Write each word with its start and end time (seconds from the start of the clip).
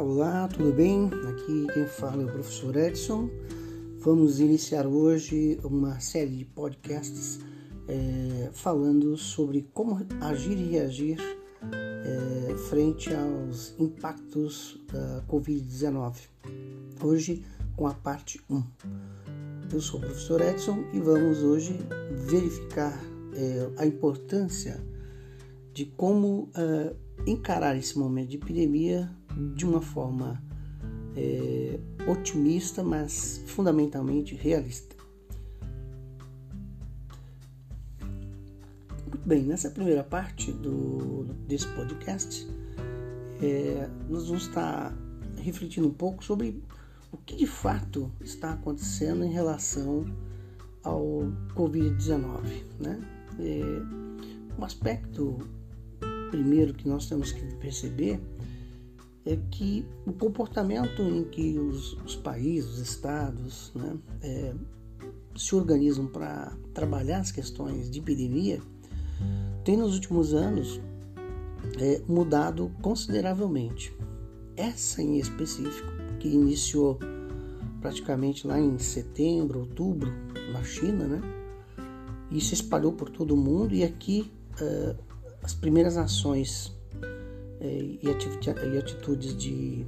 Olá, 0.00 0.48
tudo 0.48 0.72
bem? 0.72 1.10
Aqui 1.28 1.66
quem 1.74 1.86
fala 1.86 2.22
é 2.22 2.24
o 2.24 2.32
professor 2.32 2.74
Edson. 2.74 3.28
Vamos 3.98 4.40
iniciar 4.40 4.86
hoje 4.86 5.60
uma 5.62 6.00
série 6.00 6.36
de 6.36 6.44
podcasts 6.46 7.38
é, 7.86 8.48
falando 8.50 9.14
sobre 9.18 9.68
como 9.74 10.00
agir 10.22 10.56
e 10.56 10.70
reagir 10.70 11.18
é, 11.62 12.56
frente 12.70 13.10
aos 13.12 13.74
impactos 13.78 14.80
da 14.90 15.22
Covid-19. 15.28 16.16
Hoje 17.02 17.44
com 17.76 17.86
a 17.86 17.92
parte 17.92 18.40
1. 18.48 18.62
Eu 19.70 19.82
sou 19.82 20.00
o 20.00 20.02
professor 20.02 20.40
Edson 20.40 20.82
e 20.94 20.98
vamos 20.98 21.42
hoje 21.42 21.78
verificar 22.26 22.98
é, 23.34 23.70
a 23.76 23.84
importância 23.84 24.82
de 25.74 25.84
como 25.84 26.50
uh, 26.56 26.96
encarar 27.26 27.76
esse 27.76 27.98
momento 27.98 28.30
de 28.30 28.36
epidemia 28.36 29.10
de 29.54 29.64
uma 29.64 29.80
forma 29.80 30.42
é, 31.16 31.78
otimista, 32.06 32.82
mas 32.82 33.42
fundamentalmente 33.46 34.34
realista. 34.34 34.96
Muito 39.08 39.28
bem, 39.28 39.42
nessa 39.42 39.70
primeira 39.70 40.02
parte 40.02 40.52
do, 40.52 41.24
desse 41.46 41.66
podcast, 41.68 42.48
é, 43.42 43.88
nós 44.08 44.26
vamos 44.26 44.46
estar 44.46 44.96
refletindo 45.36 45.88
um 45.88 45.94
pouco 45.94 46.24
sobre 46.24 46.62
o 47.12 47.16
que 47.16 47.36
de 47.36 47.46
fato 47.46 48.10
está 48.20 48.52
acontecendo 48.52 49.24
em 49.24 49.32
relação 49.32 50.04
ao 50.82 51.26
Covid-19. 51.54 52.64
Né? 52.78 53.00
É, 53.38 54.58
um 54.58 54.64
aspecto 54.64 55.38
primeiro 56.30 56.72
que 56.72 56.88
nós 56.88 57.08
temos 57.08 57.32
que 57.32 57.42
perceber 57.56 58.20
é 59.24 59.36
que 59.50 59.86
o 60.06 60.12
comportamento 60.12 61.02
em 61.02 61.24
que 61.24 61.58
os, 61.58 61.92
os 62.04 62.16
países, 62.16 62.70
os 62.70 62.78
estados, 62.78 63.72
né, 63.74 63.96
é, 64.22 64.54
se 65.36 65.54
organizam 65.54 66.06
para 66.06 66.56
trabalhar 66.74 67.18
as 67.18 67.30
questões 67.30 67.90
de 67.90 67.98
epidemia 67.98 68.60
tem 69.64 69.76
nos 69.76 69.94
últimos 69.94 70.32
anos 70.32 70.80
é, 71.78 72.02
mudado 72.08 72.70
consideravelmente. 72.80 73.94
Essa 74.56 75.02
em 75.02 75.18
específico, 75.18 75.88
que 76.18 76.28
iniciou 76.28 76.98
praticamente 77.80 78.46
lá 78.46 78.58
em 78.58 78.78
setembro, 78.78 79.60
outubro, 79.60 80.12
na 80.52 80.62
China, 80.62 81.06
né? 81.06 81.20
E 82.30 82.40
se 82.40 82.54
espalhou 82.54 82.92
por 82.92 83.10
todo 83.10 83.34
o 83.34 83.36
mundo, 83.36 83.74
e 83.74 83.82
aqui 83.82 84.30
uh, 84.60 84.96
as 85.42 85.54
primeiras 85.54 85.96
ações 85.96 86.72
é, 86.72 86.79
e 87.60 88.78
atitudes 88.78 89.36
de 89.36 89.84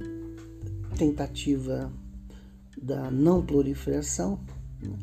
tentativa 0.97 1.91
da 2.81 3.09
não 3.09 3.43
proliferação 3.43 4.39
né, 4.81 4.97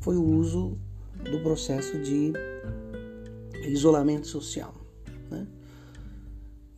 foi 0.00 0.16
o 0.16 0.24
uso 0.24 0.76
do 1.22 1.40
processo 1.40 1.98
de 2.00 2.32
isolamento 3.68 4.26
social. 4.26 4.74
Né? 5.30 5.46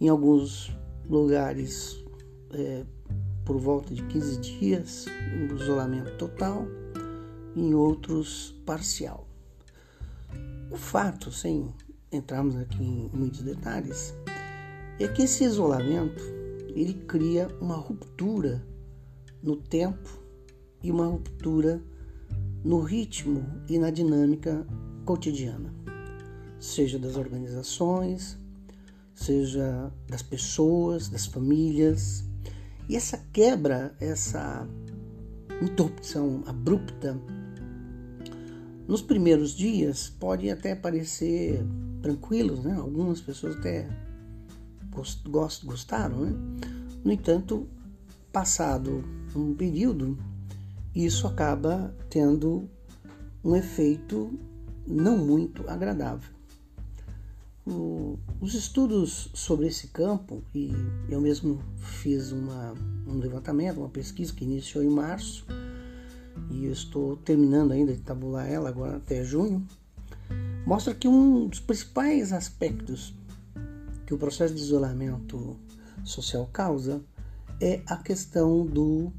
Em 0.00 0.08
alguns 0.08 0.70
lugares, 1.08 2.02
é, 2.52 2.84
por 3.44 3.58
volta 3.58 3.94
de 3.94 4.02
15 4.04 4.40
dias, 4.40 5.06
um 5.34 5.54
isolamento 5.56 6.16
total, 6.16 6.66
em 7.56 7.74
outros, 7.74 8.54
parcial. 8.64 9.26
O 10.70 10.76
fato, 10.76 11.32
sem 11.32 11.74
entrarmos 12.12 12.56
aqui 12.56 12.82
em 12.82 13.10
muitos 13.12 13.42
detalhes, 13.42 14.14
é 14.98 15.06
que 15.06 15.22
esse 15.22 15.44
isolamento 15.44 16.22
ele 16.74 16.94
cria 16.94 17.48
uma 17.60 17.76
ruptura 17.76 18.64
no 19.42 19.56
tempo 19.56 20.08
e 20.82 20.90
uma 20.90 21.06
ruptura 21.06 21.82
no 22.64 22.80
ritmo 22.80 23.44
e 23.68 23.78
na 23.78 23.90
dinâmica 23.90 24.66
cotidiana, 25.04 25.72
seja 26.58 26.98
das 26.98 27.16
organizações, 27.16 28.36
seja 29.14 29.92
das 30.08 30.22
pessoas, 30.22 31.08
das 31.08 31.26
famílias. 31.26 32.24
E 32.88 32.96
essa 32.96 33.18
quebra, 33.32 33.94
essa 34.00 34.66
interrupção 35.62 36.42
abrupta, 36.46 37.20
nos 38.86 39.02
primeiros 39.02 39.52
dias 39.54 40.08
pode 40.08 40.50
até 40.50 40.74
parecer 40.74 41.62
tranquilos, 42.00 42.64
né? 42.64 42.74
Algumas 42.74 43.20
pessoas 43.20 43.56
até 43.56 43.88
gostaram, 45.64 46.20
né? 46.20 46.32
No 47.04 47.12
entanto, 47.12 47.66
passado 48.32 49.04
um 49.34 49.54
período, 49.54 50.18
isso 50.94 51.26
acaba 51.26 51.94
tendo 52.10 52.68
um 53.44 53.54
efeito 53.54 54.38
não 54.86 55.16
muito 55.16 55.68
agradável. 55.68 56.30
O, 57.66 58.18
os 58.40 58.54
estudos 58.54 59.30
sobre 59.34 59.66
esse 59.66 59.88
campo, 59.88 60.42
e 60.54 60.72
eu 61.08 61.20
mesmo 61.20 61.60
fiz 61.76 62.32
uma, 62.32 62.72
um 63.06 63.18
levantamento, 63.18 63.78
uma 63.78 63.90
pesquisa 63.90 64.32
que 64.32 64.44
iniciou 64.44 64.82
em 64.82 64.88
março, 64.88 65.44
e 66.50 66.64
eu 66.64 66.72
estou 66.72 67.16
terminando 67.16 67.72
ainda 67.72 67.92
de 67.92 68.00
tabular 68.00 68.48
ela 68.48 68.68
agora 68.68 68.96
até 68.96 69.22
junho, 69.22 69.66
mostra 70.66 70.94
que 70.94 71.06
um 71.06 71.46
dos 71.46 71.60
principais 71.60 72.32
aspectos 72.32 73.14
que 74.08 74.14
o 74.14 74.16
processo 74.16 74.54
de 74.54 74.62
isolamento 74.62 75.54
social 76.02 76.48
causa 76.50 77.04
é 77.60 77.82
a 77.86 77.94
questão 77.98 78.64
do 78.64 79.12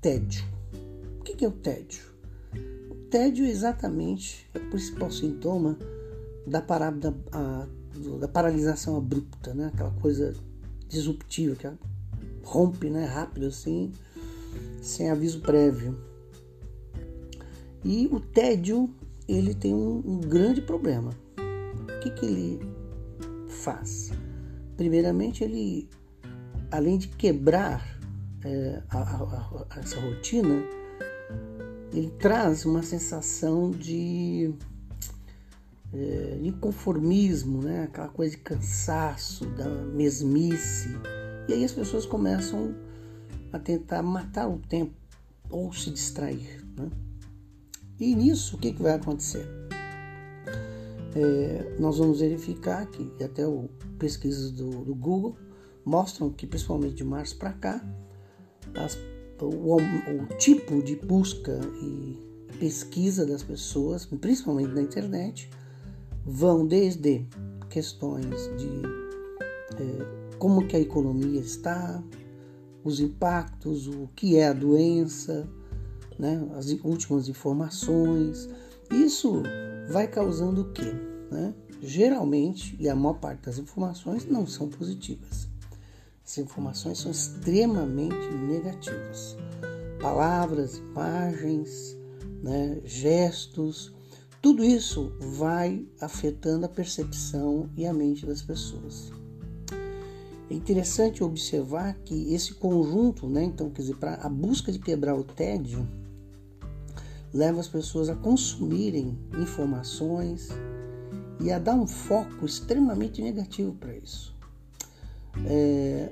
tédio. 0.00 0.42
O 1.20 1.22
que 1.22 1.44
é 1.44 1.48
o 1.48 1.52
tédio? 1.52 2.02
O 2.90 2.94
tédio 3.10 3.44
exatamente 3.44 4.48
é 4.54 4.58
o 4.58 4.70
principal 4.70 5.10
sintoma 5.10 5.78
da, 6.46 6.62
parada, 6.62 7.14
a, 7.30 7.66
da 8.18 8.26
paralisação 8.26 8.96
abrupta, 8.96 9.52
né? 9.52 9.66
aquela 9.66 9.90
coisa 10.00 10.32
disruptiva 10.88 11.54
que 11.54 11.68
rompe 12.42 12.88
né? 12.88 13.04
rápido 13.04 13.48
assim, 13.48 13.92
sem 14.80 15.10
aviso 15.10 15.42
prévio. 15.42 15.94
E 17.84 18.08
o 18.10 18.18
tédio 18.18 18.88
ele 19.28 19.52
tem 19.52 19.74
um, 19.74 20.02
um 20.06 20.20
grande 20.20 20.62
problema. 20.62 21.10
O 21.36 22.00
que, 22.00 22.10
que 22.12 22.24
ele 22.24 22.71
faz? 23.62 24.10
Primeiramente, 24.76 25.44
ele, 25.44 25.88
além 26.70 26.98
de 26.98 27.08
quebrar 27.08 27.82
é, 28.44 28.82
a, 28.90 28.98
a, 28.98 29.66
a, 29.70 29.80
essa 29.80 30.00
rotina, 30.00 30.62
ele 31.92 32.10
traz 32.18 32.64
uma 32.64 32.82
sensação 32.82 33.70
de, 33.70 34.54
é, 35.92 36.38
inconformismo, 36.42 37.62
né? 37.62 37.84
aquela 37.84 38.08
coisa 38.08 38.32
de 38.32 38.42
cansaço, 38.42 39.46
da 39.46 39.68
mesmice. 39.68 40.88
E 41.48 41.52
aí 41.52 41.64
as 41.64 41.72
pessoas 41.72 42.06
começam 42.06 42.74
a 43.52 43.58
tentar 43.58 44.02
matar 44.02 44.48
o 44.48 44.58
tempo 44.58 44.94
ou 45.50 45.72
se 45.72 45.90
distrair. 45.90 46.64
Né? 46.76 46.88
E 48.00 48.14
nisso, 48.14 48.56
o 48.56 48.58
que, 48.58 48.72
que 48.72 48.82
vai 48.82 48.94
acontecer? 48.94 49.61
É, 51.14 51.76
nós 51.78 51.98
vamos 51.98 52.20
verificar 52.20 52.86
que 52.86 53.22
até 53.22 53.46
o 53.46 53.68
pesquisas 53.98 54.50
do, 54.50 54.70
do, 54.70 54.94
Google 54.94 55.36
mostram 55.84 56.30
que 56.30 56.46
principalmente 56.46 56.94
de 56.94 57.04
março 57.04 57.36
para 57.36 57.52
cá 57.52 57.84
as, 58.74 58.98
o, 59.40 59.76
o, 59.76 60.36
tipo 60.38 60.82
de 60.82 60.96
busca 60.96 61.58
e 61.82 62.18
pesquisa 62.58 63.26
das 63.26 63.42
pessoas, 63.42 64.06
principalmente 64.06 64.72
na 64.72 64.80
internet, 64.80 65.50
vão 66.24 66.66
desde 66.66 67.26
questões 67.68 68.50
de 68.56 68.82
é, 69.80 70.36
como 70.38 70.66
que 70.66 70.76
a 70.76 70.80
economia 70.80 71.40
está, 71.40 72.02
os 72.84 73.00
impactos, 73.00 73.86
o 73.86 74.08
que 74.14 74.36
é 74.36 74.48
a 74.48 74.52
doença, 74.52 75.48
né, 76.18 76.48
as 76.56 76.70
últimas 76.84 77.28
informações. 77.28 78.48
Isso 78.92 79.42
vai 79.88 80.06
causando 80.06 80.62
o 80.62 80.72
quê? 80.72 80.92
Né? 81.30 81.54
Geralmente, 81.80 82.76
e 82.78 82.88
a 82.88 82.94
maior 82.94 83.14
parte 83.14 83.46
das 83.46 83.58
informações 83.58 84.26
não 84.26 84.46
são 84.46 84.68
positivas. 84.68 85.48
As 86.24 86.38
informações 86.38 86.98
são 86.98 87.10
extremamente 87.10 88.28
negativas. 88.48 89.36
Palavras, 90.00 90.76
imagens, 90.76 91.96
né, 92.42 92.80
gestos, 92.84 93.92
tudo 94.40 94.64
isso 94.64 95.12
vai 95.18 95.86
afetando 96.00 96.66
a 96.66 96.68
percepção 96.68 97.70
e 97.76 97.86
a 97.86 97.94
mente 97.94 98.26
das 98.26 98.42
pessoas. 98.42 99.10
É 100.50 100.54
interessante 100.54 101.24
observar 101.24 101.94
que 102.04 102.34
esse 102.34 102.54
conjunto, 102.54 103.28
né, 103.28 103.42
então, 103.42 103.70
quer 103.70 103.82
dizer, 103.82 103.96
para 103.96 104.14
a 104.16 104.28
busca 104.28 104.70
de 104.70 104.78
quebrar 104.78 105.14
o 105.14 105.24
tédio, 105.24 105.88
leva 107.32 107.60
as 107.60 107.68
pessoas 107.68 108.08
a 108.08 108.14
consumirem 108.14 109.18
informações 109.38 110.48
e 111.40 111.50
a 111.50 111.58
dar 111.58 111.74
um 111.74 111.86
foco 111.86 112.44
extremamente 112.44 113.22
negativo 113.22 113.72
para 113.74 113.94
isso. 113.96 114.34
É, 115.46 116.10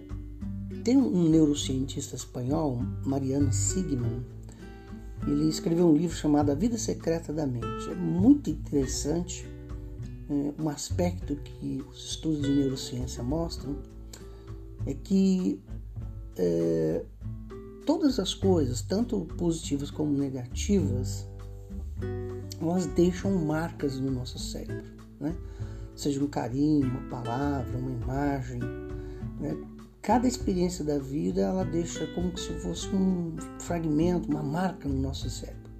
tem 0.83 0.97
um 0.97 1.29
neurocientista 1.29 2.17
espanhol, 2.17 2.79
Mariano 3.05 3.53
Sigman, 3.53 4.25
ele 5.27 5.49
escreveu 5.49 5.87
um 5.87 5.97
livro 5.97 6.17
chamado 6.17 6.51
A 6.51 6.55
Vida 6.55 6.79
Secreta 6.79 7.33
da 7.33 7.47
Mente. 7.47 7.91
É 7.91 7.95
muito 7.95 8.49
interessante 8.49 9.47
é, 10.29 10.63
um 10.63 10.69
aspecto 10.69 11.37
que 11.37 11.85
os 11.91 12.11
estudos 12.13 12.43
de 12.43 12.51
neurociência 12.51 13.23
mostram 13.23 13.77
é 14.87 14.95
que 14.95 15.61
é, 16.37 17.05
todas 17.91 18.21
as 18.21 18.33
coisas, 18.33 18.83
tanto 18.83 19.27
positivas 19.37 19.91
como 19.91 20.17
negativas, 20.17 21.27
elas 22.61 22.87
deixam 22.87 23.35
marcas 23.45 23.99
no 23.99 24.13
nosso 24.13 24.39
cérebro, 24.39 24.87
né? 25.19 25.35
Seja 25.97 26.23
um 26.23 26.29
carinho, 26.29 26.87
uma 26.87 27.09
palavra, 27.09 27.77
uma 27.77 27.91
imagem, 27.91 28.61
né? 29.41 29.57
Cada 30.01 30.29
experiência 30.29 30.85
da 30.85 31.01
vida 31.01 31.41
ela 31.41 31.65
deixa 31.65 32.07
como 32.15 32.39
se 32.39 32.53
fosse 32.61 32.87
um 32.95 33.35
fragmento, 33.59 34.31
uma 34.31 34.43
marca 34.43 34.89
no 34.89 34.97
nosso 34.97 35.29
cérebro. 35.29 35.73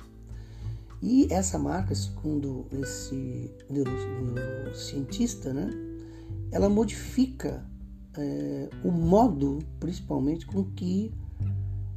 E 1.01 1.33
essa 1.33 1.61
marca, 1.61 1.95
segundo 1.95 2.67
esse 2.73 3.55
neurocientista, 3.71 5.55
né, 5.55 5.71
ela 6.51 6.69
modifica 6.69 7.65
é, 8.19 8.69
o 8.83 8.91
modo, 8.91 9.61
principalmente, 9.79 10.45
com 10.45 10.65
que 10.73 11.15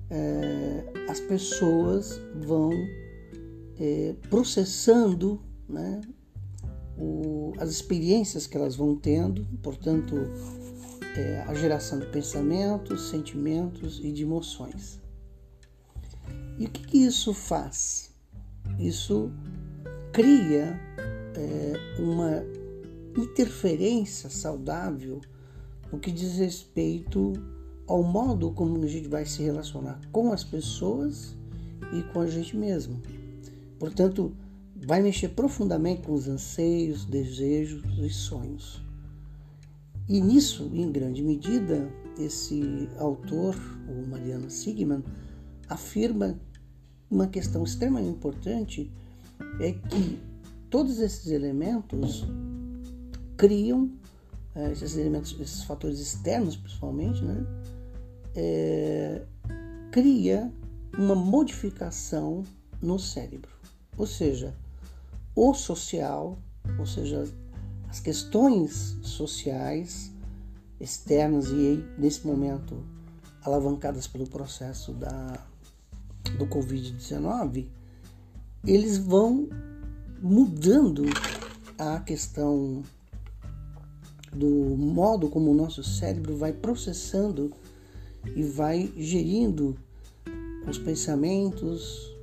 é, 0.10 1.10
as 1.10 1.20
pessoas 1.20 2.20
vão 2.36 2.72
é, 3.80 4.16
processando 4.30 5.42
né, 5.68 6.02
o, 6.98 7.54
as 7.58 7.70
experiências 7.70 8.48
que 8.48 8.58
elas 8.58 8.76
vão 8.76 8.96
tendo, 8.96 9.46
portanto, 9.62 10.16
é, 11.16 11.44
a 11.48 11.54
geração 11.54 12.00
de 12.00 12.08
pensamentos, 12.08 13.10
sentimentos 13.10 14.00
e 14.04 14.12
de 14.12 14.24
emoções. 14.24 15.02
E 16.58 16.66
o 16.66 16.70
que, 16.70 16.86
que 16.86 16.98
isso 17.00 17.34
faz? 17.34 18.12
Isso 18.80 19.32
cria 20.12 20.80
é, 21.36 22.02
uma 22.02 22.44
interferência 23.18 24.30
saudável 24.30 25.22
no 25.92 26.00
que 26.00 26.12
diz 26.12 26.38
respeito 26.38 27.34
ao 27.88 28.04
modo 28.04 28.52
como 28.52 28.82
a 28.84 28.88
gente 28.88 29.08
vai 29.08 29.26
se 29.26 29.42
relacionar 29.44 30.00
com 30.12 30.32
as 30.32 30.44
pessoas 30.44 31.36
e 31.92 32.02
com 32.14 32.22
a 32.22 32.28
gente 32.28 32.56
mesmo. 32.56 33.02
Portanto, 33.78 34.34
vai 34.76 35.02
mexer 35.02 35.30
profundamente 35.30 36.04
com 36.04 36.14
os 36.14 36.28
anseios, 36.28 37.06
desejos 37.06 37.84
e 38.00 38.10
sonhos. 38.10 38.82
E 40.08 40.20
nisso, 40.20 40.70
em 40.74 40.92
grande 40.92 41.22
medida, 41.22 41.90
esse 42.18 42.90
autor, 42.98 43.56
o 43.88 44.08
Mariana 44.10 44.50
Sigman, 44.50 45.04
afirma 45.70 46.38
uma 47.10 47.28
questão 47.28 47.64
extremamente 47.64 48.18
importante 48.18 48.92
é 49.60 49.72
que 49.72 50.20
todos 50.70 51.00
esses 51.00 51.28
elementos 51.28 52.26
criam 53.38 53.92
é, 54.56 54.72
esses 54.72 54.98
elementos, 54.98 55.36
esses 55.40 55.64
fatores 55.64 56.00
externos 56.00 56.56
principalmente, 56.56 57.24
né, 57.24 57.46
é, 58.36 59.22
cria 59.92 60.52
uma 60.98 61.16
modificação 61.16 62.44
no 62.82 63.00
cérebro. 63.00 63.52
Ou 63.98 64.08
seja, 64.08 64.56
o 65.36 65.54
social, 65.54 66.38
ou 66.78 66.86
seja, 66.86 67.28
as 67.90 68.00
questões 68.00 68.98
sociais 69.02 70.12
externas 70.80 71.50
e 71.50 71.84
nesse 71.98 72.26
momento 72.26 72.84
alavancadas 73.44 74.08
pelo 74.08 74.28
processo 74.28 74.94
da, 74.94 75.46
do 76.38 76.46
Covid-19, 76.48 77.68
eles 78.66 78.98
vão 78.98 79.50
mudando 80.22 81.04
a 81.78 82.00
questão 82.00 82.84
do 84.32 84.48
modo 84.78 85.30
como 85.30 85.52
o 85.52 85.54
nosso 85.54 85.84
cérebro 85.84 86.36
vai 86.36 86.54
processando 86.54 87.54
e 88.36 88.44
vai 88.44 88.92
gerindo 88.98 89.75
os 90.68 90.78
pensamentos, 90.78 92.16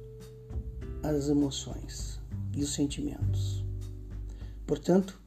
as 1.03 1.29
emoções 1.29 2.21
e 2.55 2.63
os 2.63 2.73
sentimentos. 2.73 3.65
Portanto, 4.67 5.21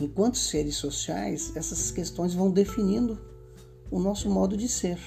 enquanto 0.00 0.38
seres 0.38 0.76
sociais, 0.76 1.52
essas 1.56 1.90
questões 1.90 2.34
vão 2.34 2.50
definindo 2.50 3.18
o 3.90 3.98
nosso 3.98 4.28
modo 4.28 4.56
de 4.56 4.68
ser. 4.68 4.98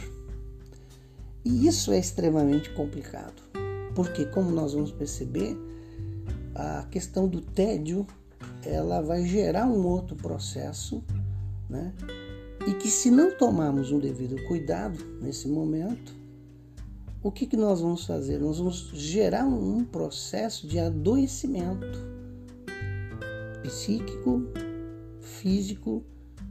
E 1.43 1.67
isso 1.67 1.91
é 1.91 1.99
extremamente 1.99 2.69
complicado, 2.71 3.41
porque 3.95 4.25
como 4.25 4.51
nós 4.51 4.73
vamos 4.73 4.91
perceber, 4.91 5.57
a 6.53 6.85
questão 6.91 7.27
do 7.27 7.41
tédio 7.41 8.05
ela 8.63 9.01
vai 9.01 9.25
gerar 9.25 9.65
um 9.65 9.85
outro 9.85 10.15
processo, 10.15 11.03
né? 11.69 11.93
E 12.67 12.73
que 12.73 12.89
se 12.89 13.09
não 13.09 13.31
tomarmos 13.31 13.91
um 13.91 13.99
devido 13.99 14.35
cuidado 14.47 14.99
nesse 15.21 15.47
momento, 15.47 16.13
o 17.21 17.31
que, 17.31 17.45
que 17.45 17.57
nós 17.57 17.81
vamos 17.81 18.05
fazer? 18.05 18.39
Nós 18.39 18.59
vamos 18.59 18.91
gerar 18.93 19.45
um 19.45 19.83
processo 19.83 20.65
de 20.67 20.79
adoecimento 20.79 21.99
psíquico, 23.63 24.43
físico 25.19 26.03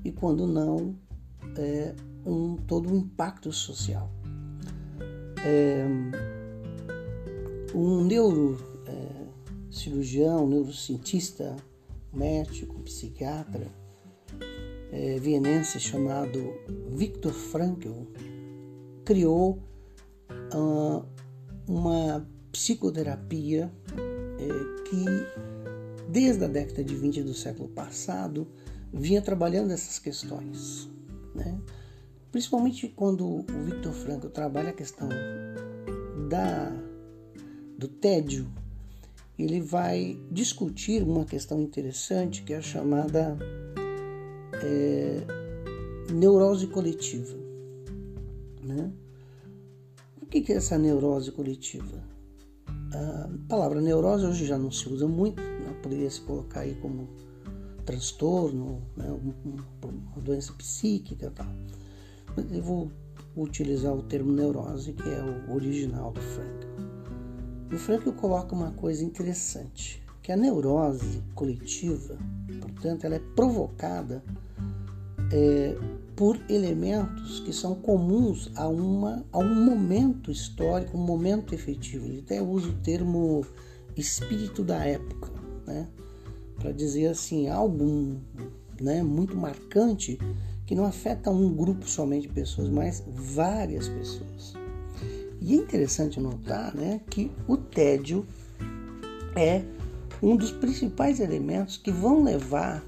e, 0.05 0.13
quando 0.13 0.47
não, 0.47 0.95
é, 1.57 1.95
um, 2.25 2.57
todo 2.57 2.93
um 2.93 2.97
impacto 2.97 3.51
social. 3.53 4.11
É, 5.45 5.85
um 7.75 8.05
neurocirurgião, 8.05 10.45
é, 10.45 10.47
neurocientista 10.47 11.57
médico, 12.13 12.79
psiquiatra 12.81 13.69
é, 14.93 15.19
vienense 15.19 15.79
chamado 15.79 16.55
Viktor 16.91 17.33
Frankl 17.33 18.05
criou 19.05 19.59
uh, 20.55 21.05
uma 21.67 22.27
psicoterapia 22.53 23.71
é, 23.97 24.83
que 24.89 25.05
desde 26.09 26.45
a 26.45 26.49
década 26.49 26.83
de 26.83 26.95
20 26.95 27.23
do 27.23 27.35
século 27.35 27.69
passado 27.69 28.47
vinha 28.93 29.21
trabalhando 29.21 29.71
essas 29.73 29.99
questões, 29.99 30.89
né? 31.35 31.59
principalmente 32.33 32.89
quando 32.89 33.27
o 33.27 33.45
Viktor 33.65 33.93
Frankl 33.93 34.29
trabalha 34.29 34.71
a 34.71 34.75
questão 34.75 35.09
da 36.29 36.73
do 37.79 37.87
tédio 37.87 38.51
ele 39.39 39.61
vai 39.61 40.19
discutir 40.33 41.03
uma 41.03 41.25
questão 41.25 41.63
interessante 41.63 42.43
que 42.43 42.53
é 42.53 42.57
a 42.57 42.63
chamada 42.63 43.39
é, 44.63 45.27
neurose 46.13 46.67
coletiva. 46.67 47.37
Né? 48.63 48.93
O 50.21 50.27
que 50.27 50.53
é 50.53 50.57
essa 50.57 50.79
neurose 50.79 51.33
coletiva? 51.33 52.03
A 52.93 53.29
palavra 53.49 53.81
neurose 53.81 54.27
hoje 54.27 54.47
já 54.47 54.59
não 54.59 54.71
se 54.71 54.89
usa 54.89 55.07
muito, 55.07 55.41
né? 55.41 55.79
poderia 55.83 56.11
se 56.11 56.21
colocar 56.23 56.61
aí 56.61 56.75
como 56.77 57.09
transtorno, 57.85 58.83
né? 58.97 59.11
uma 59.11 60.23
doença 60.23 60.53
psíquica 60.55 61.31
tal. 61.35 61.47
Mas 62.37 62.53
eu 62.53 62.63
vou 62.63 62.91
utilizar 63.37 63.95
o 63.95 64.03
termo 64.03 64.33
neurose, 64.33 64.93
que 64.93 65.09
é 65.09 65.23
o 65.23 65.55
original 65.55 66.13
do 66.13 66.21
Frank. 66.21 66.67
E 67.71 67.75
o 67.75 67.79
Frankl 67.79 68.13
coloca 68.13 68.55
uma 68.55 68.73
coisa 68.73 69.05
interessante, 69.05 70.03
que 70.23 70.33
a 70.33 70.37
neurose 70.37 71.23
coletiva, 71.35 72.19
portanto, 72.61 73.05
ela 73.05 73.17
é 73.17 73.23
provocada 73.35 74.23
é, 75.33 75.77
por 76.17 76.39
elementos 76.49 77.41
que 77.41 77.53
são 77.53 77.75
comuns 77.75 78.51
a, 78.57 78.67
uma, 78.69 79.25
a 79.33 79.39
um 79.39 79.65
momento 79.65 80.31
histórico, 80.31 80.97
um 80.97 81.05
momento 81.05 81.55
efetivo. 81.55 82.07
Ele 82.07 82.21
até 82.21 82.43
usa 82.43 82.71
o 82.71 82.75
termo 82.75 83.45
espírito 83.97 84.65
da 84.65 84.85
época, 84.85 85.31
né? 85.67 85.87
para 86.59 86.73
dizer 86.73 87.07
assim, 87.07 87.49
algo 87.49 88.17
né, 88.81 89.03
muito 89.03 89.37
marcante 89.37 90.19
que 90.67 90.75
não 90.75 90.85
afeta 90.85 91.31
um 91.31 91.55
grupo 91.55 91.89
somente 91.89 92.27
de 92.27 92.35
pessoas, 92.35 92.69
mas 92.69 93.03
várias 93.07 93.89
pessoas. 93.89 94.55
E 95.41 95.55
é 95.55 95.57
interessante 95.57 96.21
notar 96.21 96.75
né, 96.75 97.01
que 97.09 97.31
o 97.47 97.57
tédio 97.57 98.27
é 99.37 99.63
um 100.21 100.37
dos 100.37 100.51
principais 100.51 101.21
elementos 101.21 101.77
que 101.77 101.93
vão 101.93 102.25
levar, 102.25 102.85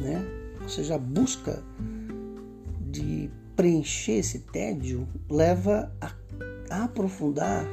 né, 0.00 0.37
ou 0.68 0.74
seja, 0.74 0.96
a 0.96 0.98
busca 0.98 1.64
de 2.90 3.30
preencher 3.56 4.18
esse 4.18 4.40
tédio 4.40 5.08
leva 5.30 5.90
a, 5.98 6.12
a 6.68 6.84
aprofundar 6.84 7.64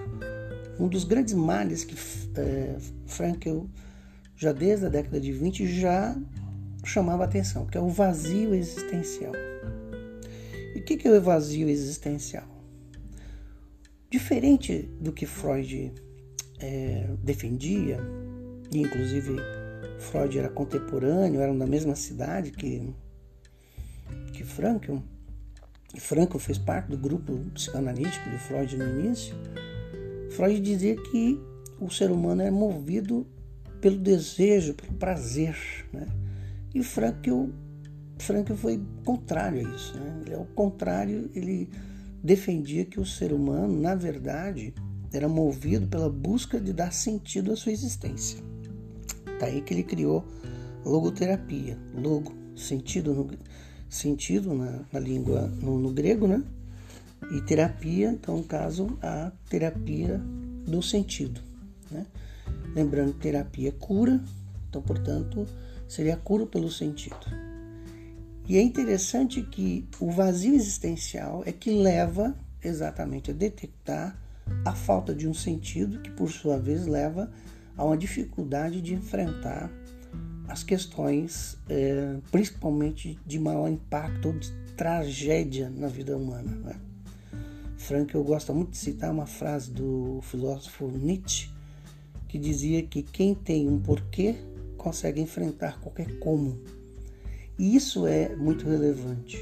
um 0.79 0.87
dos 0.87 1.03
grandes 1.03 1.33
males 1.33 1.83
que 1.83 1.93
é, 2.39 2.77
Frankl 3.05 3.65
já 4.37 4.53
desde 4.53 4.85
a 4.85 4.89
década 4.89 5.19
de 5.19 5.33
20 5.33 5.67
já 5.67 6.15
chamava 6.85 7.25
atenção, 7.25 7.65
que 7.65 7.77
é 7.77 7.81
o 7.81 7.89
vazio 7.89 8.55
existencial. 8.55 9.33
E 10.73 10.79
que 10.79 11.05
é 11.05 11.11
o 11.11 11.21
vazio 11.21 11.67
existencial? 11.67 12.47
Diferente 14.09 14.89
do 15.01 15.11
que 15.11 15.25
Freud 15.25 15.91
é, 16.59 17.09
defendia, 17.21 17.99
e 18.71 18.79
inclusive 18.79 19.35
Freud 19.99 20.37
era 20.37 20.49
contemporâneo, 20.49 21.41
eram 21.41 21.57
da 21.57 21.65
mesma 21.65 21.95
cidade 21.95 22.51
que, 22.51 22.93
que 24.33 24.43
Frankl, 24.43 24.97
e 25.93 25.99
Frankl 25.99 26.37
fez 26.37 26.57
parte 26.57 26.89
do 26.89 26.97
grupo 26.97 27.33
psicanalítico 27.53 28.29
de 28.29 28.37
Freud 28.37 28.77
no 28.77 28.99
início, 28.99 29.35
Freud 30.31 30.59
dizia 30.59 30.95
que 30.95 31.39
o 31.79 31.89
ser 31.89 32.11
humano 32.11 32.41
é 32.41 32.51
movido 32.51 33.25
pelo 33.79 33.97
desejo, 33.97 34.73
pelo 34.73 34.93
prazer. 34.93 35.55
Né? 35.93 36.05
E 36.73 36.83
Frankl, 36.83 37.45
Frankl 38.17 38.55
foi 38.55 38.81
contrário 39.05 39.65
a 39.65 39.75
isso. 39.75 39.97
Né? 39.97 40.23
Ele, 40.25 40.35
ao 40.35 40.45
contrário, 40.45 41.29
ele 41.33 41.69
defendia 42.21 42.83
que 42.83 42.99
o 42.99 43.05
ser 43.05 43.31
humano, 43.31 43.79
na 43.79 43.95
verdade, 43.95 44.73
era 45.13 45.29
movido 45.29 45.87
pela 45.87 46.09
busca 46.09 46.59
de 46.59 46.73
dar 46.73 46.91
sentido 46.91 47.53
à 47.53 47.55
sua 47.55 47.71
existência. 47.71 48.43
Daí 49.39 49.61
que 49.61 49.73
ele 49.73 49.83
criou 49.83 50.25
logoterapia, 50.85 51.77
logo, 51.95 52.33
sentido 52.55 53.13
no, 53.13 53.29
sentido 53.89 54.53
na, 54.53 54.81
na 54.91 54.99
língua 54.99 55.47
no, 55.47 55.79
no, 55.79 55.91
grego, 55.91 56.27
né? 56.27 56.43
E 57.31 57.41
terapia, 57.41 58.09
então, 58.09 58.37
no 58.37 58.43
caso, 58.43 58.97
a 59.01 59.31
terapia 59.49 60.21
do 60.67 60.81
sentido, 60.81 61.41
né? 61.89 62.05
Lembrando 62.75 63.13
que 63.13 63.19
terapia 63.19 63.69
é 63.69 63.71
cura, 63.71 64.21
então, 64.69 64.81
portanto, 64.81 65.47
seria 65.87 66.17
cura 66.17 66.45
pelo 66.45 66.69
sentido. 66.69 67.25
E 68.47 68.57
é 68.57 68.61
interessante 68.61 69.41
que 69.41 69.87
o 69.99 70.11
vazio 70.11 70.53
existencial 70.53 71.41
é 71.45 71.51
que 71.51 71.71
leva 71.71 72.35
exatamente 72.63 73.31
a 73.31 73.33
detectar 73.33 74.15
a 74.63 74.73
falta 74.73 75.15
de 75.15 75.27
um 75.27 75.33
sentido, 75.33 75.99
que 76.01 76.11
por 76.11 76.29
sua 76.29 76.57
vez 76.57 76.85
leva 76.85 77.23
a 77.23 77.54
uma 77.83 77.97
dificuldade 77.97 78.81
de 78.81 78.93
enfrentar 78.93 79.69
as 80.47 80.63
questões, 80.63 81.57
é, 81.67 82.17
principalmente 82.31 83.19
de 83.25 83.39
maior 83.39 83.67
impacto 83.67 84.27
ou 84.27 84.33
de 84.39 84.51
tragédia 84.77 85.69
na 85.69 85.87
vida 85.87 86.15
humana. 86.15 86.51
Né? 86.51 86.75
Frank, 87.77 88.13
eu 88.13 88.23
gosto 88.23 88.53
muito 88.53 88.71
de 88.71 88.77
citar 88.77 89.11
uma 89.11 89.25
frase 89.25 89.71
do 89.71 90.19
filósofo 90.23 90.87
Nietzsche, 90.87 91.49
que 92.27 92.37
dizia 92.37 92.83
que 92.83 93.01
quem 93.03 93.33
tem 93.33 93.67
um 93.67 93.79
porquê 93.79 94.35
consegue 94.77 95.21
enfrentar 95.21 95.79
qualquer 95.79 96.19
como. 96.19 96.59
E 97.57 97.75
isso 97.75 98.05
é 98.05 98.35
muito 98.35 98.67
relevante. 98.67 99.37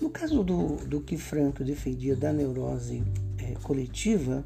No 0.00 0.08
caso 0.10 0.42
do, 0.44 0.76
do 0.86 1.00
que 1.00 1.16
Frank 1.16 1.62
defendia 1.62 2.14
da 2.14 2.32
neurose 2.32 3.02
é, 3.38 3.54
coletiva, 3.62 4.44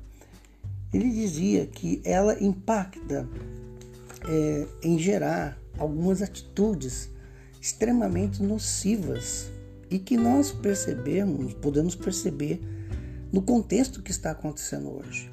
ele 0.93 1.11
dizia 1.11 1.67
que 1.67 2.01
ela 2.05 2.43
impacta 2.43 3.29
é, 4.29 4.67
em 4.83 4.99
gerar 4.99 5.59
algumas 5.79 6.23
atitudes 6.23 7.11
extremamente 7.61 8.43
nocivas 8.43 9.51
e 9.91 9.99
que 9.99 10.17
nós 10.17 10.53
percebemos, 10.53 11.55
podemos 11.55 11.95
perceber 11.95 12.61
no 13.33 13.43
contexto 13.43 14.03
que 14.03 14.11
está 14.11 14.33
acontecendo 14.33 14.91
hoje. 14.91 15.31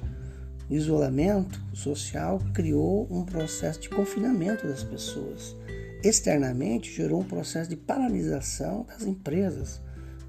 O 0.68 0.74
isolamento 0.74 1.60
social 1.74 2.40
criou 2.54 3.06
um 3.10 3.24
processo 3.24 3.80
de 3.80 3.88
confinamento 3.88 4.66
das 4.66 4.84
pessoas. 4.84 5.56
Externamente, 6.02 6.92
gerou 6.92 7.20
um 7.20 7.24
processo 7.24 7.68
de 7.68 7.76
paralisação 7.76 8.86
das 8.86 9.02
empresas. 9.02 9.80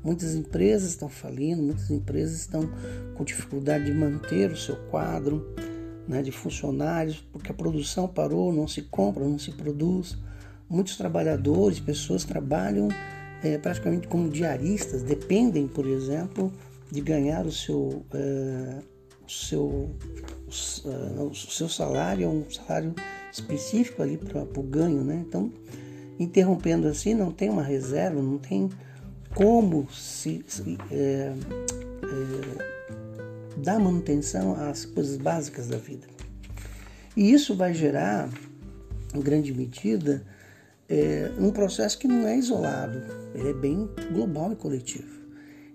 Muitas 0.03 0.34
empresas 0.36 0.89
estão 0.89 1.10
falindo, 1.10 1.62
muitas 1.62 1.89
empresas 1.91 2.39
estão 2.39 2.70
com 3.13 3.24
dificuldade 3.24 3.86
de 3.86 3.93
manter 3.93 4.51
o 4.51 4.58
seu 4.58 4.75
quadro 4.89 5.53
né, 6.08 6.22
de 6.22 6.31
funcionários, 6.31 7.24
porque 7.31 7.51
a 7.51 7.53
produção 7.53 8.08
parou, 8.08 8.51
não 8.51 8.67
se 8.67 8.81
compra, 8.81 9.24
não 9.24 9.38
se 9.38 9.51
produz. 9.51 10.17
Muitos 10.70 10.98
trabalhadores, 10.98 11.79
pessoas 11.79 12.24
trabalham 12.24 12.89
é, 13.43 13.58
praticamente 13.58 14.08
como 14.08 14.29
diaristas, 14.29 15.03
dependem, 15.03 15.67
por 15.67 15.86
exemplo, 15.86 16.51
de 16.91 17.01
ganhar 17.01 17.46
o 17.46 17.51
seu, 17.51 18.03
é, 18.13 18.79
o 19.25 19.29
seu 19.29 19.89
o 21.17 21.34
seu 21.34 21.70
salário 21.70 22.25
é 22.25 22.27
um 22.27 22.43
salário 22.50 22.93
específico 23.31 24.01
ali 24.01 24.17
para 24.17 24.41
o 24.41 24.63
ganho, 24.63 25.01
né? 25.01 25.24
Então, 25.25 25.51
interrompendo 26.20 26.88
assim, 26.88 27.13
não 27.13 27.31
tem 27.31 27.50
uma 27.50 27.63
reserva, 27.63 28.22
não 28.22 28.38
tem 28.38 28.70
como 29.36 29.90
se, 29.92 30.44
se 30.48 30.78
é, 30.92 31.34
é, 32.04 32.82
dar 33.58 33.80
manutenção 33.80 34.56
às 34.56 34.86
coisas 34.86 35.18
básicas 35.18 35.68
da 35.68 35.78
vida. 35.78 36.08
E 37.16 37.32
isso 37.32 37.56
vai 37.56 37.74
gerar, 37.74 38.30
em 39.14 39.20
grande 39.20 39.54
medida, 39.54 40.24
é, 40.88 41.32
um 41.40 41.52
processo 41.52 41.98
que 41.98 42.08
não 42.08 42.28
é 42.28 42.38
isolado, 42.38 43.02
ele 43.34 43.50
é 43.50 43.54
bem 43.54 43.90
global 44.12 44.52
e 44.52 44.56
coletivo. 44.56 45.22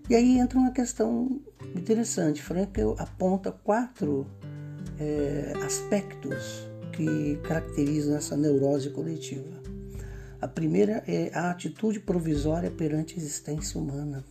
E 0.09 0.15
aí 0.15 0.39
entra 0.39 0.59
uma 0.59 0.71
questão 0.71 1.41
interessante. 1.75 2.41
Frank 2.41 2.81
aponta 2.99 3.51
quatro 3.51 4.27
é, 5.01 5.53
aspectos 5.65 6.69
que 6.93 7.37
caracterizam 7.43 8.17
essa 8.17 8.37
neurose 8.37 8.91
coletiva. 8.91 9.56
A 10.40 10.47
primeira 10.47 11.02
é 11.07 11.31
a 11.35 11.50
atitude 11.50 12.00
provisória 12.00 12.71
perante 12.71 13.14
a 13.14 13.19
existência 13.19 13.81
humana. 13.81 14.25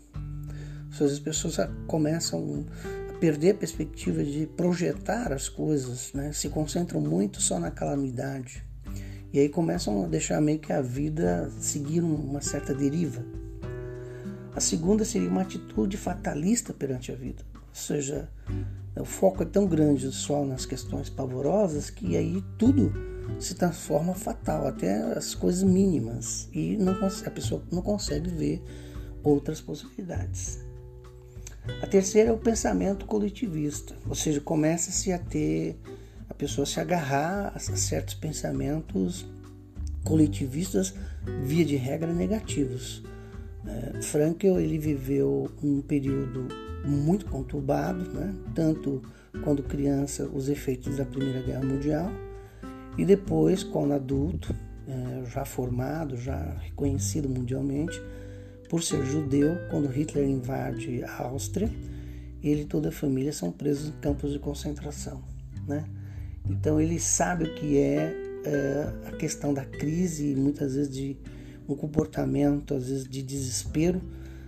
As 0.99 1.19
pessoas 1.19 1.57
começam 1.87 2.65
a 3.09 3.13
perder 3.19 3.51
a 3.51 3.55
perspectiva 3.55 4.23
de 4.23 4.45
projetar 4.45 5.33
as 5.33 5.49
coisas, 5.49 6.13
né? 6.13 6.31
se 6.31 6.47
concentram 6.49 7.01
muito 7.01 7.41
só 7.41 7.59
na 7.59 7.71
calamidade. 7.71 8.63
E 9.33 9.39
aí 9.39 9.49
começam 9.49 10.05
a 10.05 10.07
deixar 10.07 10.39
meio 10.39 10.59
que 10.59 10.71
a 10.71 10.81
vida 10.81 11.51
seguir 11.59 12.01
uma 12.01 12.41
certa 12.41 12.73
deriva. 12.73 13.25
A 14.55 14.61
segunda 14.61 15.03
seria 15.03 15.27
uma 15.27 15.41
atitude 15.41 15.97
fatalista 15.97 16.71
perante 16.71 17.11
a 17.11 17.15
vida, 17.15 17.43
ou 17.53 17.75
seja, 17.75 18.29
o 19.01 19.05
foco 19.05 19.43
é 19.43 19.45
tão 19.45 19.67
grande 19.67 20.11
só 20.11 20.45
nas 20.45 20.65
questões 20.65 21.09
pavorosas 21.09 21.89
que 21.89 22.15
aí 22.15 22.43
tudo 22.57 22.93
se 23.39 23.55
transforma 23.55 24.13
fatal, 24.13 24.67
até 24.67 25.01
as 25.13 25.35
coisas 25.35 25.63
mínimas, 25.63 26.47
e 26.53 26.77
não, 26.77 26.93
a 26.93 27.29
pessoa 27.29 27.61
não 27.71 27.81
consegue 27.81 28.29
ver 28.29 28.63
outras 29.23 29.59
possibilidades. 29.59 30.63
A 31.81 31.87
terceira 31.87 32.29
é 32.29 32.33
o 32.33 32.37
pensamento 32.37 33.05
coletivista, 33.05 33.95
ou 34.07 34.15
seja, 34.15 34.39
começa-se 34.39 35.11
a 35.11 35.17
ter 35.17 35.79
a 36.29 36.33
pessoa 36.33 36.65
se 36.65 36.79
agarrar 36.79 37.51
a 37.55 37.59
certos 37.59 38.13
pensamentos 38.13 39.25
coletivistas, 40.03 40.93
via 41.43 41.65
de 41.65 41.75
regra 41.75 42.13
negativos. 42.13 43.03
É, 43.65 44.01
Frankel 44.01 44.59
ele 44.59 44.77
viveu 44.77 45.51
um 45.63 45.81
período 45.81 46.47
muito 46.85 47.25
conturbado, 47.25 48.09
né? 48.11 48.33
tanto 48.53 49.01
quando 49.43 49.63
criança, 49.63 50.27
os 50.27 50.49
efeitos 50.49 50.97
da 50.97 51.05
Primeira 51.05 51.41
Guerra 51.41 51.63
Mundial, 51.65 52.11
e 52.97 53.03
depois, 53.03 53.63
quando 53.63 53.93
adulto, 53.93 54.55
é, 54.87 55.25
já 55.29 55.43
formado, 55.43 56.15
já 56.15 56.37
reconhecido 56.61 57.27
mundialmente, 57.27 58.01
por 58.69 58.81
ser 58.81 59.05
judeu, 59.05 59.57
quando 59.69 59.87
Hitler 59.87 60.27
invade 60.27 61.03
a 61.03 61.23
Áustria, 61.23 61.69
ele 62.41 62.61
e 62.61 62.65
toda 62.65 62.89
a 62.89 62.91
família 62.91 63.33
são 63.33 63.51
presos 63.51 63.89
em 63.89 63.99
campos 63.99 64.31
de 64.31 64.39
concentração. 64.39 65.21
Né? 65.67 65.83
Então 66.49 66.79
ele 66.79 66.99
sabe 66.99 67.45
o 67.45 67.55
que 67.55 67.77
é, 67.77 68.13
é 68.45 68.93
a 69.07 69.11
questão 69.11 69.53
da 69.53 69.65
crise, 69.65 70.35
muitas 70.35 70.75
vezes 70.75 70.93
de 70.93 71.17
um 71.67 71.75
comportamento, 71.75 72.75
às 72.75 72.87
vezes 72.87 73.07
de 73.07 73.21
desespero, 73.21 74.01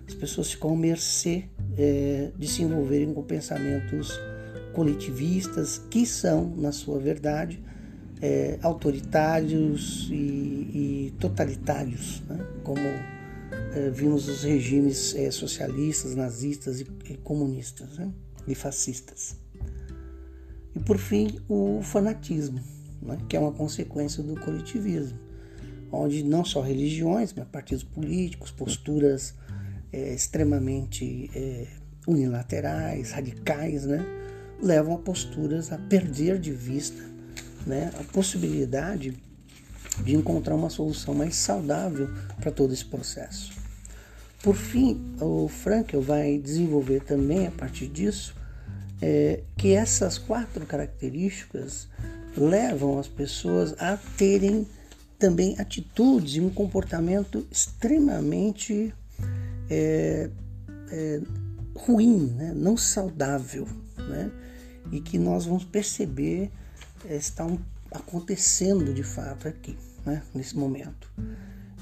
as 0.08 0.14
pessoas 0.14 0.52
ficam 0.52 0.74
à 0.74 0.76
mercê 0.76 1.46
é, 1.78 2.32
de 2.38 2.48
se 2.48 2.64
envolverem 2.64 3.14
com 3.14 3.22
pensamentos 3.24 4.20
coletivistas 4.74 5.82
que 5.90 6.06
são, 6.06 6.56
na 6.56 6.72
sua 6.72 7.00
verdade, 7.00 7.62
é, 8.22 8.58
autoritários 8.62 10.08
e, 10.12 10.16
e 10.16 11.14
totalitários, 11.20 12.22
né? 12.28 12.38
como 12.64 12.80
é, 12.80 13.90
vimos 13.92 14.28
os 14.28 14.44
regimes 14.44 15.16
é, 15.16 15.30
socialistas, 15.30 16.16
nazistas 16.16 16.80
e, 16.80 16.88
e 17.10 17.18
comunistas 17.18 17.98
né? 17.98 18.12
e 18.48 18.56
fascistas. 18.56 19.36
E 20.76 20.80
por 20.80 20.98
fim, 20.98 21.40
o 21.50 21.82
fanatismo, 21.84 22.60
né? 23.02 23.18
que 23.28 23.36
é 23.36 23.40
uma 23.40 23.52
consequência 23.52 24.24
do 24.24 24.40
coletivismo, 24.40 25.20
onde 25.92 26.24
não 26.24 26.46
só 26.46 26.62
religiões, 26.62 27.34
mas 27.34 27.48
partidos 27.48 27.84
políticos, 27.84 28.52
posturas 28.52 29.34
é, 29.98 30.14
extremamente 30.14 31.32
é, 31.34 31.66
unilaterais, 32.08 33.12
radicais, 33.12 33.86
né, 33.86 34.06
levam 34.62 34.94
a 34.94 34.98
posturas 35.00 35.72
a 35.72 35.78
perder 35.78 36.40
de 36.40 36.52
vista 36.52 37.04
né, 37.66 37.92
a 38.00 38.04
possibilidade 38.04 39.18
de 40.04 40.16
encontrar 40.16 40.56
uma 40.56 40.70
solução 40.70 41.16
mais 41.16 41.36
saudável 41.36 42.10
para 42.40 42.52
todo 42.52 42.74
esse 42.74 42.86
processo. 42.86 43.52
por 44.44 44.56
fim, 44.56 45.16
o 45.20 45.48
Frankel 45.48 46.02
vai 46.02 46.38
desenvolver 46.38 47.02
também 47.02 47.48
a 47.48 47.52
partir 47.52 47.88
disso 47.88 48.36
é, 49.02 49.42
que 49.58 49.74
essas 49.74 50.20
quatro 50.20 50.64
características 50.66 51.88
levam 52.36 53.00
as 53.00 53.08
pessoas 53.08 53.74
a 53.80 53.98
terem 54.16 54.68
também 55.18 55.56
atitudes 55.60 56.36
e 56.36 56.42
um 56.42 56.50
comportamento 56.50 57.48
extremamente 57.52 58.94
é, 59.70 60.30
é, 60.92 61.22
ruim, 61.76 62.34
né? 62.36 62.54
não 62.56 62.78
saudável, 62.78 63.68
né? 63.98 64.32
e 64.92 65.00
que 65.00 65.18
nós 65.18 65.46
vamos 65.46 65.66
perceber 65.66 66.52
é, 67.06 67.16
estão 67.16 67.60
acontecendo 67.92 68.94
de 68.94 69.04
fato 69.04 69.48
aqui, 69.48 69.78
né? 70.06 70.24
nesse 70.34 70.58
momento. 70.58 71.12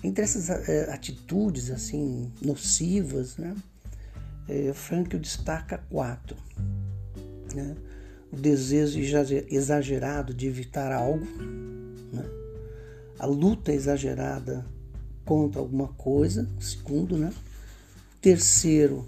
Entre 0.03 0.23
essas 0.23 0.49
é, 0.49 0.91
atitudes 0.93 1.71
assim 1.71 2.31
nocivas, 2.41 3.37
né? 3.37 3.55
É, 4.47 4.71
Frankl 4.73 5.17
destaca 5.17 5.79
quatro. 5.89 6.37
Né? 7.55 7.75
O 8.31 8.35
desejo 8.35 8.99
exagerado 9.49 10.33
de 10.33 10.45
evitar 10.45 10.91
algo, 10.91 11.25
né? 12.13 12.23
a 13.17 13.25
luta 13.25 13.71
exagerada 13.71 14.65
contra 15.23 15.59
alguma 15.59 15.87
coisa, 15.87 16.47
segundo, 16.59 17.17
né? 17.17 17.33
Terceiro 18.25 19.05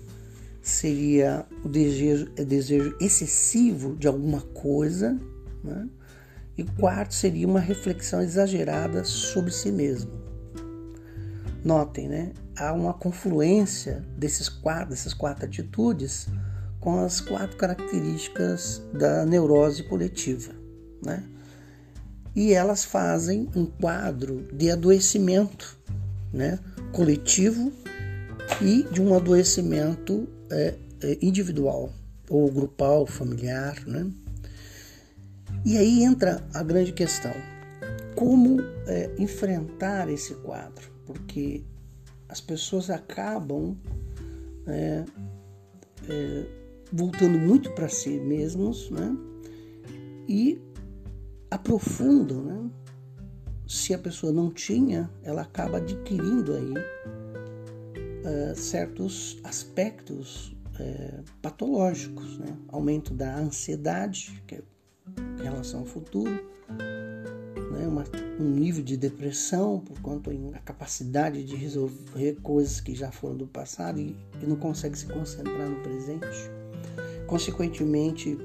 seria 0.61 1.43
o 1.65 1.67
desejo, 1.67 2.31
o 2.37 2.45
desejo 2.45 2.95
excessivo 3.01 3.95
de 3.95 4.05
alguma 4.05 4.41
coisa, 4.41 5.19
né? 5.63 5.89
E 6.55 6.63
quarto 6.63 7.15
seria 7.15 7.47
uma 7.47 7.59
reflexão 7.59 8.21
exagerada 8.21 9.03
sobre 9.03 9.49
si 9.49 9.71
mesmo. 9.71 10.11
Notem, 11.65 12.07
né? 12.07 12.31
Há 12.55 12.71
uma 12.73 12.93
confluência 12.93 14.05
desses 14.15 14.47
quatro, 14.47 14.91
dessas 14.91 15.15
quatro 15.15 15.45
atitudes 15.45 16.27
com 16.79 17.03
as 17.03 17.19
quatro 17.19 17.57
características 17.57 18.83
da 18.93 19.25
neurose 19.25 19.81
coletiva, 19.81 20.53
né? 21.03 21.23
E 22.35 22.53
elas 22.53 22.85
fazem 22.85 23.49
um 23.55 23.65
quadro 23.65 24.47
de 24.53 24.69
adoecimento, 24.69 25.75
né? 26.31 26.59
Coletivo 26.91 27.73
e 28.61 28.83
de 28.91 29.01
um 29.01 29.15
adoecimento 29.15 30.27
é, 30.49 30.75
é, 31.01 31.17
individual 31.21 31.91
ou 32.29 32.51
grupal, 32.51 33.05
familiar, 33.05 33.81
né? 33.85 34.09
E 35.65 35.77
aí 35.77 36.03
entra 36.03 36.45
a 36.53 36.63
grande 36.63 36.91
questão: 36.91 37.33
como 38.15 38.59
é, 38.87 39.11
enfrentar 39.17 40.09
esse 40.09 40.33
quadro? 40.35 40.97
porque 41.07 41.63
as 42.27 42.41
pessoas 42.41 42.89
acabam 42.89 43.75
é, 44.67 45.05
é, 46.09 46.45
voltando 46.91 47.39
muito 47.39 47.71
para 47.71 47.87
si 47.87 48.19
mesmos 48.19 48.91
né? 48.91 49.17
e 50.27 50.61
aprofundam. 51.49 52.43
Né? 52.43 52.69
Se 53.65 53.93
a 53.93 53.97
pessoa 53.97 54.33
não 54.33 54.51
tinha, 54.51 55.09
ela 55.23 55.43
acaba 55.43 55.77
adquirindo 55.77 56.53
aí 56.53 56.73
é, 58.27 58.53
certos 58.55 59.39
aspectos 59.41 60.53
é, 60.77 61.21
patológicos, 61.41 62.37
né? 62.37 62.57
aumento 62.67 63.13
da 63.13 63.37
ansiedade, 63.37 64.43
que 64.45 64.55
é 64.55 64.61
em 65.39 65.43
relação 65.43 65.79
ao 65.79 65.85
futuro, 65.85 66.31
né, 67.71 67.87
uma, 67.87 68.03
um 68.37 68.49
nível 68.49 68.83
de 68.83 68.97
depressão 68.97 69.79
por 69.79 69.99
quanto 70.01 70.29
a 70.53 70.59
capacidade 70.59 71.43
de 71.45 71.55
resolver 71.55 72.35
coisas 72.43 72.81
que 72.81 72.93
já 72.93 73.11
foram 73.11 73.37
do 73.37 73.47
passado 73.47 73.99
e, 73.99 74.15
e 74.41 74.45
não 74.45 74.57
consegue 74.57 74.97
se 74.97 75.05
concentrar 75.05 75.69
no 75.69 75.81
presente. 75.81 76.51
Consequentemente, 77.27 78.37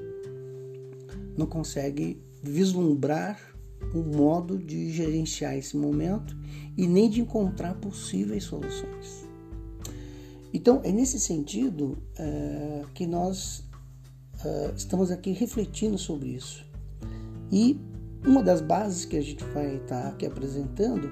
não 1.37 1.45
consegue 1.45 2.21
vislumbrar 2.41 3.37
um 3.93 4.01
modo 4.01 4.57
de 4.57 4.91
gerenciar 4.91 5.57
esse 5.57 5.75
momento 5.75 6.37
e 6.77 6.87
nem 6.87 7.09
de 7.09 7.19
encontrar 7.19 7.73
possíveis 7.75 8.45
soluções. 8.45 9.32
Então, 10.53 10.81
é 10.83 10.91
nesse 10.91 11.19
sentido 11.19 11.97
é, 12.15 12.83
que 12.93 13.07
nós 13.07 13.63
é, 14.45 14.71
estamos 14.75 15.09
aqui 15.09 15.31
refletindo 15.31 15.97
sobre 15.97 16.29
isso. 16.29 16.65
E 17.51 17.79
uma 18.25 18.43
das 18.43 18.61
bases 18.61 19.03
que 19.03 19.17
a 19.17 19.21
gente 19.21 19.43
vai 19.45 19.77
estar 19.77 20.03
tá 20.03 20.07
aqui 20.09 20.25
apresentando 20.25 21.11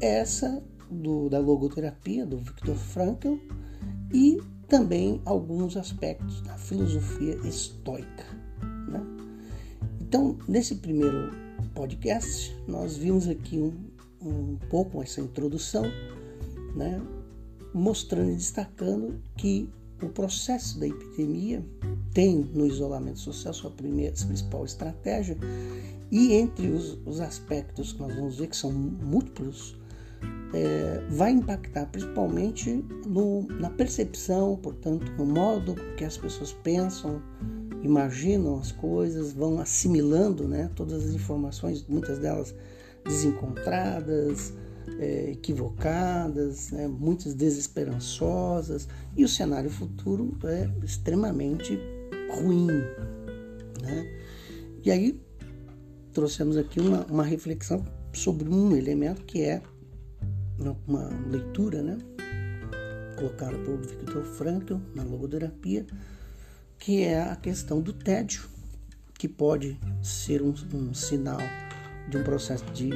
é 0.00 0.18
essa 0.18 0.62
do, 0.90 1.28
da 1.28 1.38
logoterapia 1.38 2.26
do 2.26 2.38
Viktor 2.38 2.74
Frankl 2.74 3.36
e 4.12 4.40
também 4.68 5.20
alguns 5.24 5.76
aspectos 5.76 6.40
da 6.42 6.54
filosofia 6.54 7.36
estoica. 7.44 8.24
Né? 8.88 9.00
Então, 10.00 10.36
nesse 10.48 10.76
primeiro 10.76 11.30
podcast, 11.74 12.54
nós 12.66 12.96
vimos 12.96 13.28
aqui 13.28 13.58
um, 13.58 13.72
um 14.20 14.56
pouco 14.68 15.02
essa 15.02 15.20
introdução, 15.20 15.84
né? 16.74 17.00
Mostrando 17.72 18.30
e 18.30 18.36
destacando 18.36 19.20
que 19.36 19.68
o 20.02 20.08
processo 20.08 20.78
da 20.78 20.86
epidemia 20.86 21.64
tem 22.12 22.36
no 22.54 22.66
isolamento 22.66 23.18
social 23.18 23.52
sua 23.52 23.70
primeira, 23.70 24.16
sua 24.16 24.28
principal 24.28 24.64
estratégia. 24.64 25.36
E 26.10 26.32
entre 26.32 26.68
os, 26.68 26.98
os 27.06 27.20
aspectos 27.20 27.92
que 27.92 28.00
nós 28.00 28.14
vamos 28.14 28.38
ver, 28.38 28.48
que 28.48 28.56
são 28.56 28.72
múltiplos, 28.72 29.78
é, 30.52 31.04
vai 31.08 31.30
impactar 31.30 31.86
principalmente 31.86 32.84
no, 33.06 33.42
na 33.42 33.70
percepção, 33.70 34.56
portanto, 34.56 35.12
no 35.16 35.24
modo 35.24 35.74
que 35.96 36.04
as 36.04 36.16
pessoas 36.16 36.52
pensam, 36.52 37.22
imaginam 37.82 38.58
as 38.58 38.72
coisas, 38.72 39.32
vão 39.32 39.60
assimilando 39.60 40.48
né, 40.48 40.70
todas 40.74 41.04
as 41.04 41.14
informações, 41.14 41.84
muitas 41.88 42.18
delas 42.18 42.54
desencontradas, 43.04 44.52
é, 44.98 45.30
equivocadas, 45.30 46.70
né, 46.70 46.88
muitas 46.88 47.34
desesperançosas, 47.34 48.88
e 49.16 49.24
o 49.24 49.28
cenário 49.28 49.70
futuro 49.70 50.36
é 50.44 50.68
extremamente 50.84 51.78
ruim. 52.30 52.68
Né? 53.82 54.20
E 54.84 54.90
aí 54.90 55.20
trouxemos 56.12 56.56
aqui 56.56 56.80
uma, 56.80 57.04
uma 57.06 57.24
reflexão 57.24 57.84
sobre 58.12 58.48
um 58.48 58.76
elemento 58.76 59.22
que 59.24 59.42
é 59.42 59.62
uma 60.86 61.08
leitura, 61.28 61.82
né? 61.82 61.98
Colocada 63.16 63.56
por 63.58 63.78
Victor 63.78 64.24
Frankl 64.24 64.76
na 64.94 65.02
logoterapia, 65.02 65.86
que 66.78 67.02
é 67.02 67.22
a 67.22 67.36
questão 67.36 67.80
do 67.80 67.92
tédio, 67.92 68.48
que 69.14 69.28
pode 69.28 69.78
ser 70.02 70.42
um, 70.42 70.54
um 70.74 70.94
sinal 70.94 71.40
de 72.08 72.16
um 72.16 72.24
processo 72.24 72.64
de, 72.72 72.90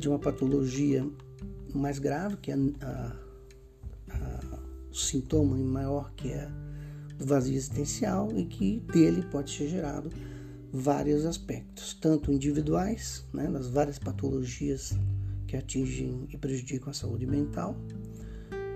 de 0.00 0.08
uma 0.08 0.18
patologia 0.18 1.06
mais 1.74 1.98
grave, 1.98 2.36
que 2.38 2.50
é 2.50 2.54
a, 2.80 3.16
a, 4.10 4.58
o 4.90 4.94
sintoma 4.94 5.56
maior, 5.56 6.12
que 6.14 6.32
é 6.32 6.50
o 7.20 7.24
vazio 7.24 7.54
existencial, 7.54 8.32
e 8.34 8.46
que 8.46 8.80
dele 8.92 9.22
pode 9.30 9.50
ser 9.50 9.68
gerado 9.68 10.10
vários 10.72 11.24
aspectos, 11.24 11.94
tanto 11.94 12.32
individuais, 12.32 13.24
né, 13.32 13.48
nas 13.48 13.68
várias 13.68 13.98
patologias 13.98 14.98
que 15.46 15.56
atingem 15.56 16.26
e 16.30 16.36
prejudicam 16.36 16.90
a 16.90 16.94
saúde 16.94 17.26
mental, 17.26 17.76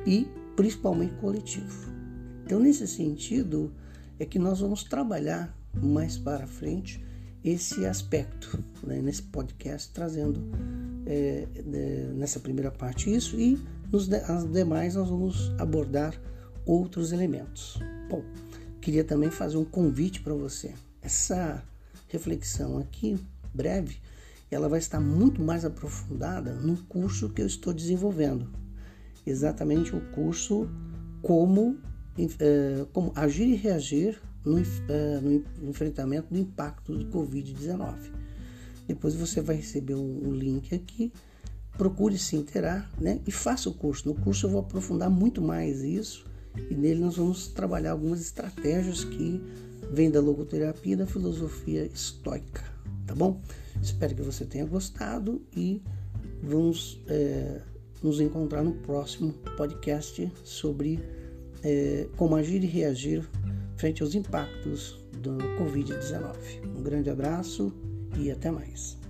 e 0.07 0.29
principalmente 0.55 1.15
coletivo. 1.15 1.93
Então, 2.45 2.61
nesse 2.61 2.87
sentido, 2.87 3.73
é 4.19 4.27
que 4.27 4.39
nós 4.39 4.61
vamos 4.61 4.85
trabalhar 4.85 5.57
mais 5.83 6.19
para 6.19 6.47
frente 6.47 7.03
esse 7.43 7.85
aspecto, 7.87 8.63
né, 8.83 9.01
nesse 9.01 9.23
podcast, 9.23 9.93
trazendo 9.93 10.41
é, 11.07 11.47
é, 11.57 12.13
nessa 12.15 12.41
primeira 12.41 12.71
parte 12.71 13.15
isso, 13.15 13.39
e 13.39 13.59
nos 13.93 14.09
de, 14.09 14.17
as 14.17 14.51
demais 14.51 14.95
nós 14.95 15.09
vamos 15.09 15.53
abordar 15.59 16.15
outros 16.65 17.13
elementos. 17.13 17.79
Bom, 18.09 18.23
queria 18.81 19.05
também 19.05 19.31
fazer 19.31 19.57
um 19.57 19.65
convite 19.65 20.21
para 20.21 20.35
você. 20.35 20.73
Essa 21.03 21.63
reflexão 22.09 22.79
aqui, 22.79 23.19
breve, 23.53 23.99
ela 24.51 24.69
vai 24.69 24.79
estar 24.79 25.01
muito 25.01 25.43
mais 25.43 25.65
aprofundada 25.65 26.53
no 26.55 26.77
curso 26.85 27.29
que 27.29 27.43
eu 27.43 27.47
estou 27.47 27.73
desenvolvendo. 27.73 28.49
Exatamente 29.27 29.95
o 29.97 30.01
curso 30.13 30.69
como, 31.23 31.79
é, 32.39 32.87
como 32.93 33.13
agir 33.17 33.49
e 33.49 33.57
reagir 33.57 34.21
no, 34.45 34.59
é, 34.59 35.21
no 35.21 35.71
enfrentamento 35.71 36.33
do 36.33 36.39
impacto 36.39 36.97
do 36.97 37.07
Covid-19. 37.07 37.95
Depois 38.87 39.15
você 39.15 39.41
vai 39.41 39.57
receber 39.57 39.95
um, 39.95 40.29
um, 40.29 40.33
link 40.33 40.75
aqui, 40.75 41.13
procure 41.77 42.19
se 42.19 42.37
inteirar 42.37 42.91
né, 43.01 43.21
e 43.27 43.33
faça 43.33 43.69
o 43.69 43.75
curso. 43.75 44.09
No 44.09 44.15
curso 44.15 44.47
eu 44.47 44.51
vou 44.51 44.61
aprofundar 44.61 45.11
muito 45.11 45.41
mais 45.41 45.83
isso 45.83 46.25
e 46.71 46.75
nele 46.75 47.01
nós 47.01 47.17
vamos 47.17 47.49
trabalhar 47.49 47.93
algumas 47.93 48.21
estratégias 48.21 49.05
que 49.05 49.43
vem 49.91 50.11
da 50.11 50.21
logoterapia 50.21 50.95
e 50.95 50.97
da 50.97 51.07
filosofia 51.07 51.85
estoica, 51.87 52.63
tá 53.07 53.15
bom? 53.15 53.41
Espero 53.83 54.15
que 54.15 54.23
você 54.23 54.45
tenha 54.45 54.65
gostado 54.65 55.43
e 55.57 55.83
vamos 56.43 57.01
é, 57.09 57.61
nos 58.03 58.21
encontrar 58.21 58.63
no 58.63 58.73
próximo 58.73 59.33
podcast 59.57 60.31
sobre 60.43 61.01
é, 61.63 62.07
como 62.17 62.37
agir 62.37 62.63
e 62.63 62.67
reagir 62.67 63.29
frente 63.77 64.03
aos 64.03 64.15
impactos 64.15 65.05
do 65.21 65.39
Covid-19. 65.59 66.35
Um 66.77 66.83
grande 66.83 67.11
abraço 67.11 67.73
e 68.17 68.31
até 68.31 68.51
mais. 68.51 69.04